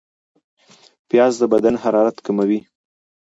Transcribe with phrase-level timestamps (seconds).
[1.09, 2.59] پیاز د بدن حرارت کموي